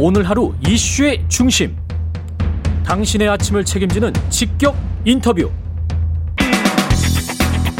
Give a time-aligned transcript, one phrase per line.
[0.00, 1.76] 오늘 하루 이슈의 중심.
[2.84, 5.50] 당신의 아침을 책임지는 직격 인터뷰.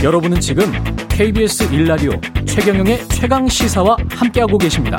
[0.03, 0.65] 여러분은 지금
[1.09, 2.11] KBS 일라디오
[2.45, 4.99] 최경영의 최강 시사와 함께하고 계십니다.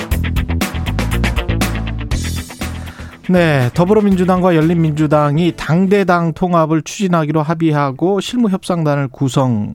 [3.28, 9.74] 네, 더불어민주당과 열린민주당이 당대당 통합을 추진하기로 합의하고 실무협상단을 구성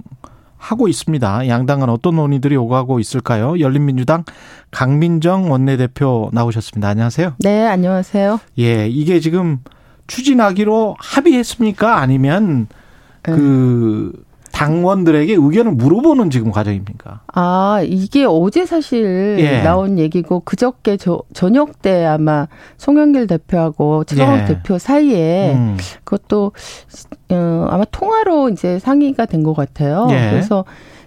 [0.65, 1.47] 하고 있습니다.
[1.47, 3.61] 양당은 어떤 논의들이 오가고 있을까요?
[3.61, 4.25] 열린민주당
[4.71, 6.89] 강민정 원내대표 나오셨습니다.
[6.89, 7.35] 안녕하세요.
[7.41, 8.41] 네, 안녕하세요.
[8.59, 9.59] 예, 이게 지금
[10.07, 11.99] 추진하기로 합의했습니까?
[11.99, 12.69] 아니면
[13.21, 14.13] 그
[14.55, 17.23] 당원들에게 의견을 물어보는 지금 과정입니까?
[17.35, 19.63] 아, 이게 어제 사실 예.
[19.63, 22.47] 나온 얘기고 그저께 저, 저녁 때 아마
[22.79, 24.45] 송영길 대표하고 최강욱 예.
[24.45, 25.77] 대표 사이에 음.
[26.05, 26.53] 그것도
[27.31, 30.07] 어, 아마 통화로 이제 상의가 된 것 같아요.
[30.11, 30.31] 예.
[30.31, 30.65] 그래서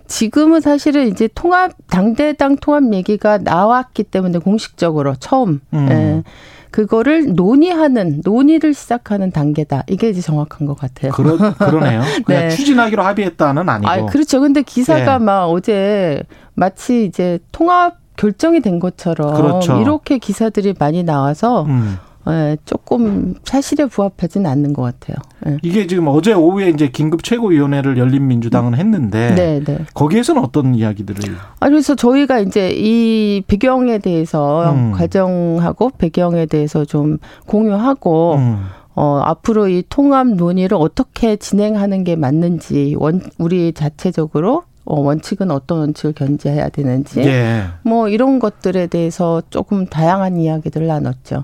[0.08, 5.88] 지금은 사실은 이제 통합 당대당 통합 얘기가 나왔기 때문에 공식적으로 처음 음.
[5.90, 6.24] 예.
[6.72, 9.84] 그거를 논의하는 논의를 시작하는 단계다.
[9.88, 11.12] 이게 이제 정확한 것 같아요.
[11.12, 12.02] 그러, 그러네요.
[12.28, 12.50] 네.
[12.50, 13.90] 추진하기로 합의했다는 아니고.
[13.90, 14.42] 아, 그렇죠.
[14.42, 15.24] 근데 기사가 네.
[15.24, 19.80] 막 어제 마치 이제 통합 결정이 된 것처럼 그렇죠.
[19.80, 21.98] 이렇게 기사들이 많이 나와서 음.
[22.30, 25.18] 예, 조금 사실에 부합하지는 않는 것 같아요.
[25.48, 25.58] 예.
[25.62, 29.86] 이게 지금 어제 오후에 이제 긴급 최고위원회를 열린 민주당은 했는데 네, 네.
[29.94, 31.36] 거기에서는 어떤 이야기들을?
[31.60, 34.92] 아 그래서 저희가 이제 이 배경에 대해서 음.
[34.92, 38.36] 과정하고 배경에 대해서 좀 공유하고.
[38.36, 38.66] 음.
[39.00, 45.80] 어, 앞으로 이 통합 논의를 어떻게 진행하는 게 맞는지, 원, 우리 자체적으로 어, 원칙은 어떤
[45.80, 47.66] 원칙을 견제해야 되는지, 예.
[47.84, 51.44] 뭐 이런 것들에 대해서 조금 다양한 이야기들을 나눴죠.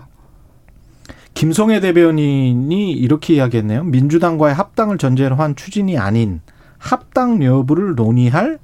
[1.33, 3.83] 김성애 대변인이 이렇게 이야기했네요.
[3.83, 6.41] 민주당과의 합당을 전제로 한 추진이 아닌
[6.77, 8.59] 합당 여부를 논의할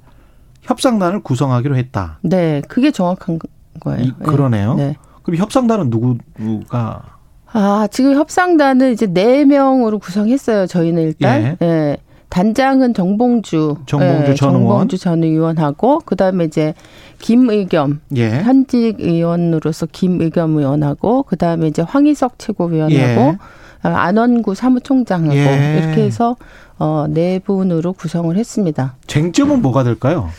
[0.62, 2.18] 협상단을 구성하기로 했다.
[2.22, 3.38] 네, 그게 정확한
[3.80, 4.02] 거예요.
[4.02, 4.74] 이, 그러네요.
[4.74, 4.96] 네.
[5.22, 7.18] 그럼 협상단은 누구가?
[7.52, 10.66] 아, 지금 협상단은 이제 네 명으로 구성했어요.
[10.66, 11.42] 저희는 일단.
[11.42, 11.56] 예.
[11.58, 11.96] 네.
[12.30, 16.74] 단장은 정봉주, 정봉주 네, 전 의원, 정봉주 전 의원하고 그다음에 이제
[17.18, 18.40] 김의겸 예.
[18.42, 23.38] 현직 의원으로서 김의겸 의원하고 그다음에 이제 황희석 최고위원하고 예.
[23.82, 25.80] 안원구 사무총장하고 예.
[25.82, 26.36] 이렇게 해서
[26.78, 28.96] 어네 분으로 구성을 했습니다.
[29.06, 30.30] 쟁점은 뭐가 될까요?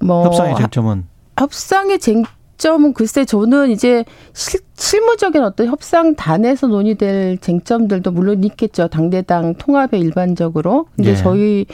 [0.00, 1.06] 뭐 협상의 쟁점은
[1.38, 2.24] 협상의 쟁
[2.60, 4.04] 쟁점은 글쎄 저는 이제
[4.34, 8.88] 실, 실무적인 어떤 협상 단에서 논의될 쟁점들도 물론 있겠죠.
[8.88, 10.86] 당대당 통합에 일반적으로.
[10.94, 11.16] 근데 예.
[11.16, 11.64] 저희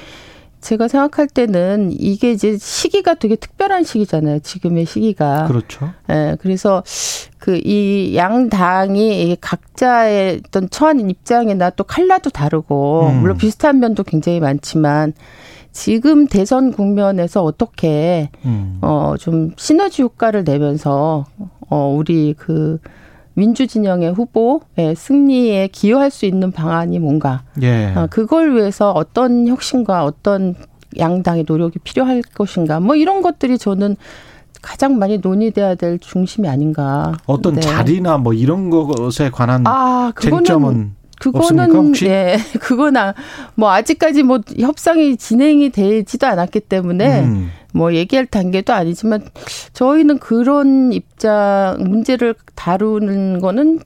[0.60, 4.38] 제가 생각할 때는 이게 이제 시기가 되게 특별한 시기잖아요.
[4.41, 5.47] 지금의 시기가.
[5.47, 5.91] 그렇죠.
[6.08, 6.36] 예.
[6.41, 6.82] 그래서
[7.38, 13.20] 그 이 양 당이 각자의 어떤 처한 입장이나 또 칼라도 다르고 음.
[13.20, 15.12] 물론 비슷한 면도 굉장히 많지만
[15.76, 18.78] 지금 대선 국면에서 어떻게 음.
[18.81, 21.26] 어좀 시너지 효과를 내면서
[21.69, 22.78] 어 우리 그
[23.34, 27.92] 민주 진영의 후보의 승리에 기여할 수 있는 방안이 뭔가 예.
[27.94, 30.54] 어, 그걸 위해서 어떤 혁신과 어떤
[30.98, 33.97] 양당의 노력이 필요할 것인가 뭐 이런 것들이 저는
[34.62, 37.12] 가장 많이 논의돼야 될 중심이 아닌가.
[37.26, 37.60] 어떤 네.
[37.60, 43.15] 자리나 뭐 이런 것에 관한 아, 쟁점은 그거는 예, 그거나
[43.54, 47.50] 뭐 아직까지 뭐 협상이 진행이 되지도 않았기 때문에 음.
[47.72, 49.22] 뭐 얘기할 단계도 아니지만
[49.72, 53.81] 저희는 그런 입장 문제를 다루는 거는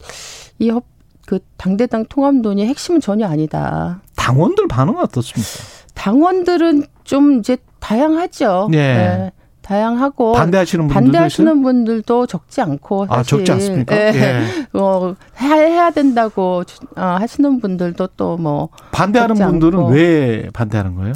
[0.58, 0.90] 이 협
[1.30, 4.00] 그 당대당 통합 논의의 핵심은 전혀 아니다.
[4.16, 5.48] 당원들 반응은 어떻습니까?
[5.94, 8.66] 당원들은 좀 이제 다양하죠.
[8.72, 8.78] 네.
[8.96, 9.32] 네.
[9.70, 11.62] 다양하고 반대하시는 분들도 반대하시는?
[11.62, 13.94] 분들도 적지 않고 사실 아, 적지 않습니까?
[13.96, 14.12] 예.
[14.14, 14.42] 예.
[14.76, 16.64] 어, 해야 된다고
[16.96, 19.90] 어, 하시는 분들도 또 뭐 반대하는 분들은 않고.
[19.92, 21.12] 왜 반대하는 거예요?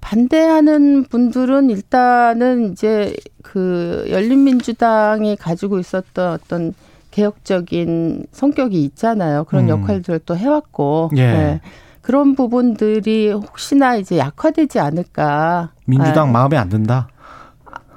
[0.00, 6.74] 반대하는 분들은 일단은 이제 그 열린민주당이 가지고 있었던 어떤
[7.12, 9.44] 개혁적인 성격이 있잖아요.
[9.44, 9.68] 그런 음.
[9.68, 11.10] 역할들을 또 해왔고.
[11.16, 11.26] 예.
[11.26, 11.60] 네.
[12.00, 15.70] 그런 부분들이 혹시나 이제 약화되지 않을까.
[15.86, 16.32] 민주당 아.
[16.32, 17.08] 마음에 안 든다?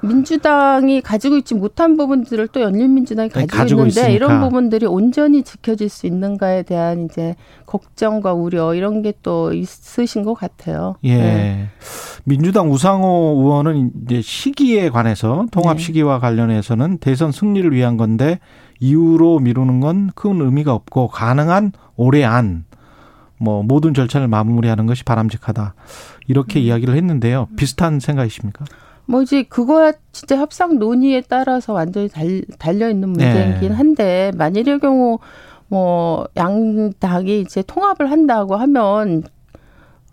[0.02, 4.14] 민주당이 가지고 있지 못한 부분들을 또 열린민주당이 가지고, 가지고 있는데 있으니까.
[4.14, 7.34] 이런 부분들이 온전히 지켜질 수 있는가에 대한 이제
[7.66, 10.94] 걱정과 우려 이런 게 또 있으신 것 같아요.
[11.02, 11.16] 예.
[11.16, 11.68] 네.
[12.24, 15.82] 민주당 우상호 의원은 이제 시기에 관해서 통합 네.
[15.82, 18.38] 시기와 관련해서는 대선 승리를 위한 건데
[18.80, 22.68] 이후로 미루는 건 큰 의미가 없고 가능한 올해 안
[23.40, 25.74] 뭐 모든 절차를 마무리하는 것이 바람직하다
[26.26, 26.64] 이렇게 음.
[26.64, 27.48] 이야기를 했는데요.
[27.56, 28.64] 비슷한 생각이십니까?
[29.08, 33.74] 뭐 이제 그거야 진짜 협상 논의에 따라서 완전히 달, 달려 있는 문제이긴 네.
[33.74, 35.18] 한데 만일의 경우
[35.68, 39.24] 뭐 양당이 이제 통합을 한다고 하면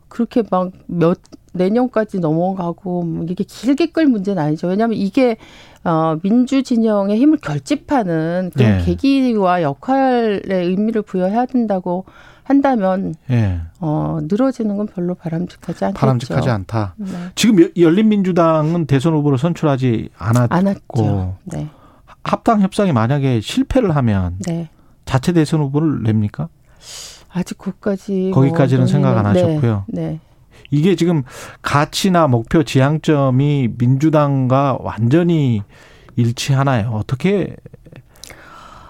[0.07, 1.19] 그렇게 막 몇
[1.55, 4.67] 내년까지 넘어가고 뭐 이게 길게 끌 문제는 아니죠.
[4.67, 5.37] 왜냐하면 이게
[5.83, 8.83] 어 민주 진영의 힘을 결집하는 그런 예.
[8.83, 12.05] 계기와 역할의 의미를 부여해야 된다고
[12.45, 13.59] 한다면 예.
[13.79, 15.99] 어 늘어지는 건 별로 바람직하지 않겠죠.
[15.99, 16.93] 바람직하지 않다.
[16.97, 17.07] 네.
[17.33, 21.37] 지금 열린민주당은 대선 후보를 선출하지 않았고 않았죠.
[21.45, 21.67] 네.
[22.23, 24.69] 합당 협상이 만약에 실패를 하면 네.
[25.05, 26.47] 자체 대선 후보를 냅니까?
[27.31, 29.85] 아직 거기까지 거기까지는 뭐 생각 안 하셨고요.
[29.87, 30.01] 네.
[30.01, 30.19] 네.
[30.69, 31.23] 이게 지금
[31.63, 35.63] 가치나 목표 지향점이 민주당과 완전히
[36.15, 36.91] 일치하나요?
[36.91, 37.55] 어떻게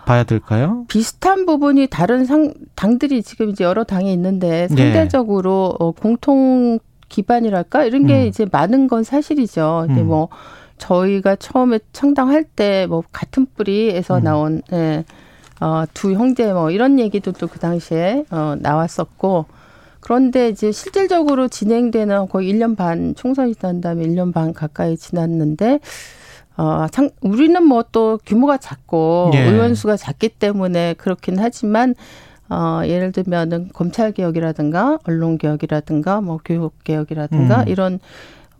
[0.05, 0.85] 봐야 될까요?
[0.87, 4.75] 비슷한 부분이 다른 상, 당들이 지금 이제 여러 당이 있는데 네.
[4.93, 5.85] 상대적으로 네.
[5.85, 6.79] 어, 공통
[7.09, 8.27] 기반이랄까 이런 게 음.
[8.27, 9.87] 이제 많은 건 사실이죠.
[9.89, 10.07] 음.
[10.07, 10.29] 뭐
[10.77, 14.23] 저희가 처음에 창당할 때 뭐 같은 뿌리에서 음.
[14.23, 15.05] 나온 예,
[15.61, 19.45] 어, 두 형제 뭐 이런 얘기도 또 그 당시에 어, 나왔었고
[20.01, 25.79] 그런데 이제 실질적으로 진행되는 거의 1년 반 총선이 지난 다음에 1년 반 가까이 지났는데
[26.57, 29.39] 어, 상, 우리는 뭐 또 규모가 작고 예.
[29.43, 31.95] 의원 수가 작기 때문에 그렇긴 하지만
[32.49, 37.67] 어, 예를 들면은 검찰 개혁이라든가 언론 개혁이라든가 뭐 교육 개혁이라든가 음.
[37.67, 37.99] 이런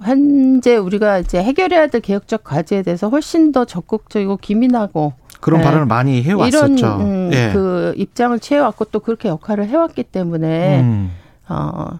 [0.01, 5.65] 현재 우리가 이제 해결해야 될 개혁적 과제에 대해서 훨씬 더 적극적이고 기민하고 그런 네.
[5.65, 6.75] 발언을 많이 해왔었죠.
[6.75, 7.51] 이런 음, 예.
[7.53, 11.11] 그 입장을 취해왔고 또 그렇게 역할을 해왔기 때문에 음.
[11.49, 11.99] 어.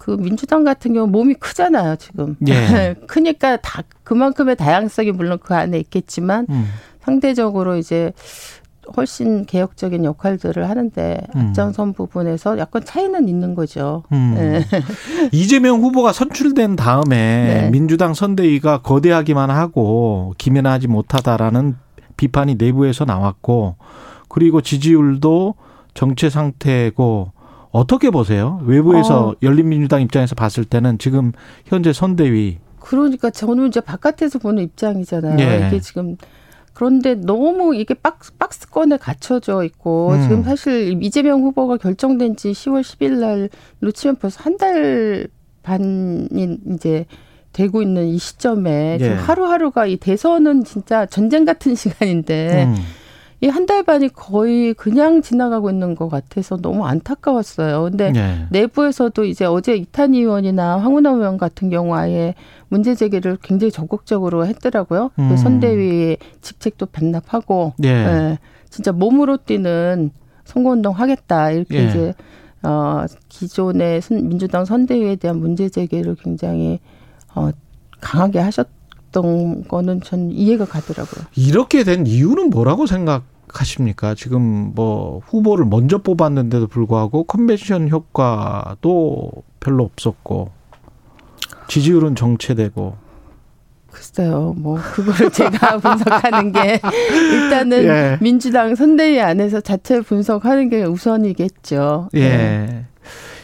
[0.00, 2.34] 그 민주당 같은 경우 몸이 크잖아요 지금.
[2.48, 2.94] 예.
[3.06, 6.68] 크니까 다 그만큼의 다양성이 물론 그 안에 있겠지만 음.
[7.02, 8.14] 상대적으로 이제
[8.96, 11.40] 훨씬 개혁적인 역할들을 하는데 음.
[11.40, 14.02] 앞장선 부분에서 약간 차이는 있는 거죠.
[14.10, 14.32] 음.
[14.38, 14.64] 네.
[15.32, 17.70] 이재명 후보가 선출된 다음에 네.
[17.70, 21.76] 민주당 선대위가 거대하기만 하고 기면하지 못하다라는
[22.16, 23.76] 비판이 내부에서 나왔고
[24.30, 25.56] 그리고 지지율도
[25.92, 27.32] 정체 상태고
[27.72, 28.60] 어떻게 보세요?
[28.64, 29.34] 외부에서 어.
[29.42, 31.32] 열린민주당 입장에서 봤을 때는 지금
[31.66, 35.38] 현재 선대위 그러니까 저는 이제 바깥에서 보는 입장이잖아요.
[35.40, 35.66] 예.
[35.68, 36.16] 이게 지금
[36.72, 40.22] 그런데 너무 이게 박스, 박스권에 갇혀져 있고 음.
[40.22, 43.48] 지금 사실 이재명 후보가 결정된 지 10월 10일 날
[43.80, 45.28] 놓치면 벌써 한 달
[45.62, 47.04] 반이 이제
[47.52, 49.04] 되고 있는 이 시점에 예.
[49.04, 52.76] 지금 하루하루가 이 대선은 진짜 전쟁 같은 시간인데 음.
[53.42, 57.84] 이 한 달 반이 거의 그냥 지나가고 있는 것 같아서 너무 안타까웠어요.
[57.84, 58.46] 근데 네.
[58.50, 62.34] 내부에서도 이제 어제 이탄희 의원이나 황운하 의원 같은 경우 아예
[62.68, 65.10] 문제 제기를 굉장히 적극적으로 했더라고요.
[65.16, 65.28] 그 음.
[65.30, 67.88] 그 선대위 직책도 반납하고 네.
[67.88, 68.38] 예,
[68.68, 70.10] 진짜 몸으로 뛰는
[70.44, 71.88] 선거운동 하겠다 이렇게 예.
[71.88, 72.14] 이제
[72.62, 76.78] 어 기존의 민주당 선대위에 대한 문제 제기를 굉장히
[77.34, 77.50] 어
[78.02, 78.68] 강하게 하셨.
[79.12, 81.24] 던 거는 전 이해가 가더라고요.
[81.36, 84.14] 이렇게 된 이유는 뭐라고 생각하십니까?
[84.14, 89.30] 지금 뭐 후보를 먼저 뽑았는데도 불구하고 컨벤션 효과도
[89.60, 90.50] 별로 없었고
[91.68, 93.10] 지지율은 정체되고
[93.90, 96.80] 글쎄요, 뭐 그거를 제가 분석하는 게
[97.32, 98.18] 일단은 예.
[98.20, 102.08] 민주당 선대위 안에서 자체 분석하는 게 우선이겠죠.
[102.14, 102.20] 예.
[102.20, 102.86] 네.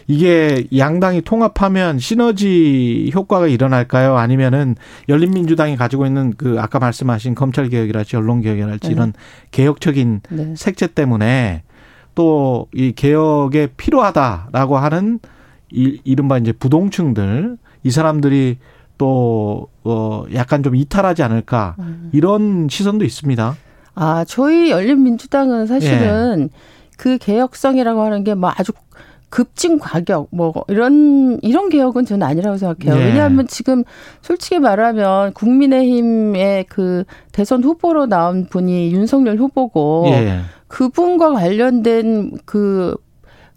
[0.08, 4.16] 이게 양당이 통합하면 시너지 효과가 일어날까요?
[4.16, 4.76] 아니면은
[5.08, 8.94] 열린민주당이 가지고 있는 그 아까 말씀하신 검찰 개혁이랄지 언론 개혁이랄지 네.
[8.94, 9.12] 이런
[9.50, 10.54] 개혁적인 네.
[10.56, 11.62] 색채 때문에
[12.14, 15.18] 또 이 개혁에 필요하다라고 하는
[15.72, 18.58] 이, 이른바 이제 부동층들 이 사람들이
[18.98, 22.08] 또, 어, 약간 좀 이탈하지 않을까, 음.
[22.14, 23.54] 이런 시선도 있습니다.
[23.94, 26.58] 아, 저희 열린민주당은 사실은 예.
[26.96, 28.72] 그 개혁성이라고 하는 게 뭐 아주
[29.36, 32.98] 급진 과격 뭐 이런 이런 개혁은 저는 아니라고 생각해요.
[32.98, 33.08] 네.
[33.10, 33.84] 왜냐하면 지금
[34.22, 40.40] 솔직히 말하면 국민의힘의 그 대선 후보로 나온 분이 윤석열 후보고 네.
[40.68, 42.96] 그분과 관련된 그그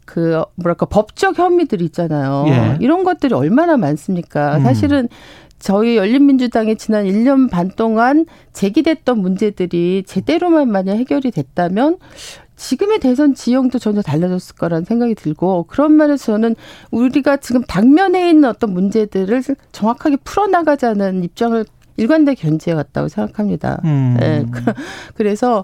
[0.03, 2.43] 그 뭐랄까 법적 혐의들 있잖아요.
[2.49, 2.77] 예.
[2.81, 4.57] 이런 것들이 얼마나 많습니까?
[4.57, 4.63] 음.
[4.63, 5.07] 사실은
[5.59, 11.97] 저희 열린민주당이 지난 1년 반 동안 제기됐던 문제들이 제대로만 만약 해결이 됐다면
[12.55, 16.55] 지금의 대선 지형도 전혀 달라졌을 거라는 생각이 들고 그런 면에서 저는
[16.91, 23.81] 우리가 지금 당면에 있는 어떤 문제들을 정확하게 풀어나가자는 입장을 일관되게 견지해 왔다고 생각합니다.
[23.83, 24.15] 음.
[24.19, 24.45] 네.
[25.15, 25.63] 그래서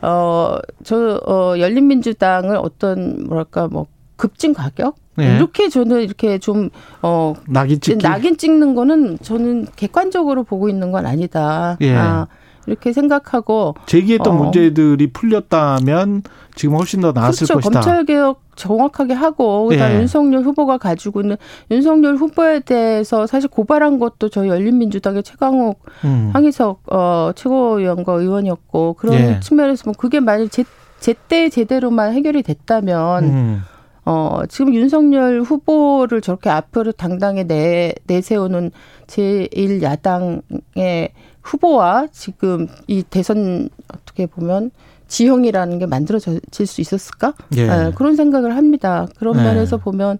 [0.00, 5.36] 어저 어, 열린민주당을 어떤 뭐랄까 뭐 급진 가격 네.
[5.36, 6.70] 이렇게 저는 이렇게 좀
[7.02, 11.76] 어 낙인 찍기 낙인 찍는 거는 저는 객관적으로 보고 있는 건 아니다.
[11.80, 11.94] 예.
[11.94, 12.26] 아,
[12.66, 14.36] 이렇게 생각하고 제기했던 어.
[14.36, 16.22] 문제들이 풀렸다면
[16.54, 17.54] 지금 훨씬 더 나았을 그렇죠.
[17.68, 17.80] 것이다.
[17.80, 20.00] 검찰 개혁 정확하게 하고 그다음 예.
[20.00, 21.36] 윤석열 후보가 가지고 있는
[21.70, 26.30] 윤석열 후보에 대해서 사실 고발한 것도 저희 열린민주당의 최강욱 음.
[26.32, 29.40] 황희석 어 최고위원과 의원이었고 그런 예.
[29.40, 30.64] 측면에서 뭐 그게 만약 제,
[30.98, 33.62] 제때 제대로만 해결이 됐다면 음.
[34.06, 38.70] 어, 지금 윤석열 후보를 저렇게 앞으로 당당히 내, 내세우는
[39.08, 41.10] 제1야당의
[41.42, 44.70] 후보와 지금 이 대선 어떻게 보면
[45.08, 47.34] 지형이라는 게 만들어질 수 있었을까?
[47.56, 47.66] 예.
[47.66, 49.06] 네, 그런 생각을 합니다.
[49.18, 49.42] 그런 네.
[49.42, 50.18] 면에서 보면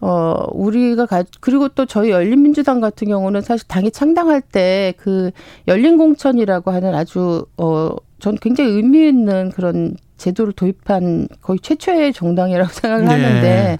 [0.00, 5.30] 어, 우리가 가, 그리고 또 저희 열린민주당 같은 경우는 사실 당이 창당할 때 그
[5.66, 13.04] 열린공천이라고 하는 아주, 어, 전 굉장히 의미 있는 그런 제도를 도입한 거의 최초의 정당이라고 생각을
[13.06, 13.10] 네.
[13.10, 13.78] 하는데,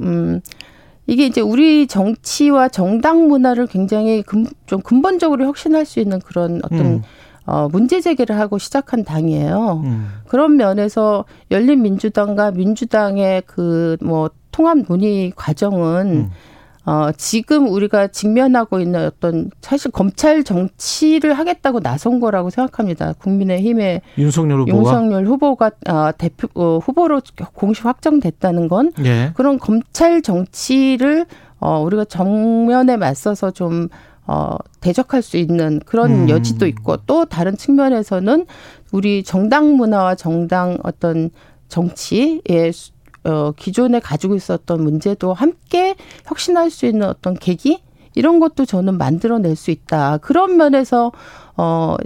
[0.00, 0.40] 음,
[1.06, 6.80] 이게 이제 우리 정치와 정당 문화를 굉장히 근, 좀 근본적으로 혁신할 수 있는 그런 어떤
[6.80, 7.02] 음.
[7.44, 9.82] 어, 문제 제기를 하고 시작한 당이에요.
[9.84, 10.08] 음.
[10.26, 16.30] 그런 면에서 열린민주당과 민주당의 그 뭐 통합 논의 과정은 음.
[16.86, 23.12] 어, 지금 우리가 직면하고 있는 어떤 사실 검찰 정치를 하겠다고 나선 거라고 생각합니다.
[23.14, 27.20] 국민의힘의 윤석열 후보가 윤석열 후보가 어, 대표 어, 후보로
[27.54, 29.32] 공식 확정됐다는 건 예.
[29.34, 31.26] 그런 검찰 정치를
[31.58, 33.88] 어, 우리가 정면에 맞서서 좀
[34.28, 36.28] 어, 대적할 수 있는 그런 음.
[36.28, 38.46] 여지도 있고 또 다른 측면에서는
[38.92, 41.30] 우리 정당 문화와 정당 어떤
[41.68, 42.72] 정치의
[43.26, 47.82] 어, 기존에 가지고 있었던 문제도 함께 혁신할 수 있는 어떤 계기
[48.14, 50.18] 이런 것도 저는 만들어낼 수 있다.
[50.18, 51.12] 그런 면에서
[51.56, 51.96] 어,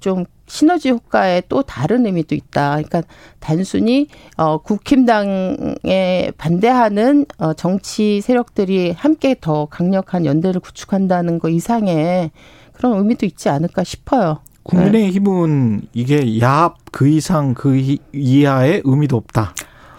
[0.00, 2.72] 좀 시너지 효과에 또 다른 의미도 있다.
[2.72, 3.02] 그러니까
[3.40, 12.30] 단순히 어 국힘당에 반대하는 어 정치 세력들이 함께 더 강력한 연대를 구축한다는 거 이상의
[12.74, 14.40] 그런 의미도 있지 않을까 싶어요.
[14.64, 15.88] 국민의힘은 네.
[15.94, 19.54] 이게 야합 그 이상 그 이하의 의미도 없다.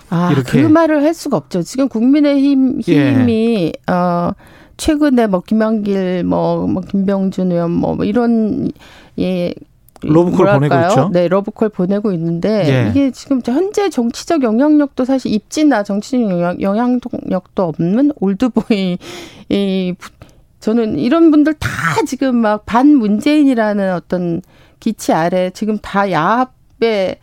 [0.09, 0.61] 아, 이렇게.
[0.61, 1.63] 그 말을 할 수가 없죠.
[1.63, 3.91] 지금 국민의힘 힘이 예.
[3.91, 4.31] 어
[4.77, 8.69] 최근에 뭐 김한길 뭐, 뭐 김병준 의원 뭐, 뭐 이런
[9.19, 9.53] 예
[10.01, 11.09] 러브콜 보내고 있죠.
[11.11, 12.89] 네, 러브콜 보내고 있는데 예.
[12.89, 18.97] 이게 지금 현재 정치적 영향력도 사실 입지나 정치적 영향, 영향력도 없는 올드보이
[19.49, 19.95] 이
[20.59, 21.69] 저는 이런 분들 다
[22.07, 24.41] 지금 막 반 문재인이라는 어떤
[24.79, 27.19] 기치 아래 지금 다 야합에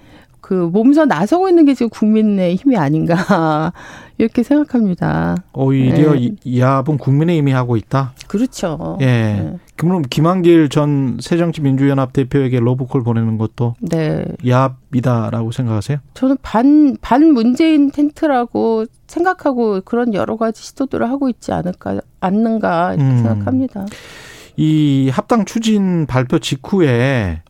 [0.53, 3.73] 그 몸서 나서고 있는 게 지금 국민의 힘이 아닌가
[4.19, 5.35] 이렇게 생각합니다.
[5.55, 6.35] 오히려 네.
[6.59, 8.13] 야합은 국민의 힘이 하고 있다.
[8.29, 8.99] 그렇죠.
[9.01, 9.07] 예.
[9.07, 9.57] 네.
[9.77, 14.27] 그럼 김한길 전 새정치민주연합 대표에게 러브콜 보내는 것도 네.
[14.47, 16.01] 야합이다라고 생각하세요?
[16.13, 23.11] 저는 반, 반 문재인 텐트라고 생각하고 그런 여러 가지 시도들을 하고 있지 않을까, 않는가 이렇게
[23.11, 23.17] 음.
[23.23, 23.87] 생각합니다.
[24.59, 27.41] 이 합당 추진 발표 직후에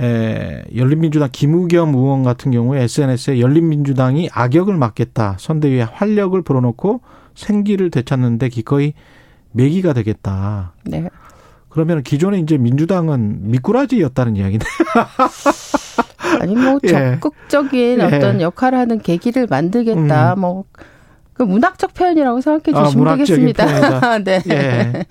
[0.00, 5.36] 에, 열린민주당 김우겸 의원 같은 경우에 SNS에 열린민주당이 악역을 맡겠다.
[5.38, 7.00] 선대위에 활력을 불어넣고
[7.34, 8.94] 생기를 되찾는데 기꺼이
[9.52, 10.72] 매기가 되겠다.
[10.84, 11.08] 네.
[11.68, 14.64] 그러면 기존에 이제 민주당은 미꾸라지였다는 이야기네.
[16.40, 16.88] 아니 뭐 예.
[16.88, 18.04] 적극적인 예.
[18.04, 20.34] 어떤 역할을 하는 계기를 만들겠다.
[20.34, 20.40] 음.
[20.40, 24.18] 뭐그 문학적 표현이라고 생각해 아, 주시면 아, 되겠습니다.
[24.24, 24.42] 네.
[24.50, 25.04] 예.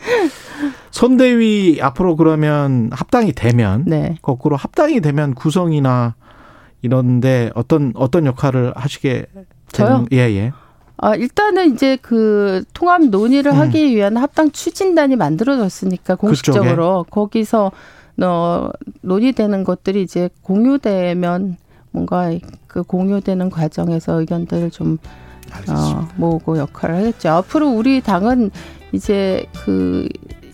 [0.93, 4.15] 선대위 앞으로 그러면 합당이 되면 네.
[4.21, 6.13] 거꾸로 합당이 되면 구성이나
[6.83, 9.25] 이런데 어떤 어떤 역할을 하시게
[9.71, 10.05] 저요?
[10.12, 10.51] 예, 예.
[10.97, 13.57] 아, 일단은 이제 그 통합 논의를 음.
[13.57, 17.09] 하기 위한 합당 추진단이 만들어졌으니까 공식적으로 그쪽에?
[17.09, 17.71] 거기서
[18.21, 18.69] 어
[19.01, 21.57] 논의되는 것들이 이제 공유되면
[21.89, 22.31] 뭔가
[22.67, 25.00] 그 공유되는 과정에서 의견들을 좀
[25.69, 27.29] 어, 모으고 역할을 하겠죠.
[27.29, 28.51] 앞으로 우리 당은
[28.91, 30.07] 이제 그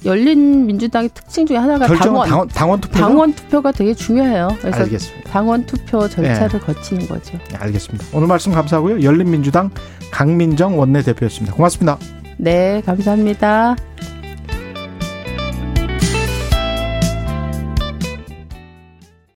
[0.06, 4.50] 열린 민주당의 특징 중에 하나가 당원, 당원, 당원 투표 당원 투표가 되게 중요해요.
[4.60, 5.30] 그래서 알겠습니다.
[5.30, 6.66] 당원 투표 절차를 네.
[6.66, 7.38] 거치는 거죠.
[7.50, 8.06] 네, 알겠습니다.
[8.14, 9.04] 오늘 말씀 감사하고요.
[9.04, 9.70] 열린 민주당
[10.12, 11.56] 강민정 원내대표였습니다.
[11.56, 11.98] 고맙습니다.
[12.38, 13.76] 네, 감사합니다.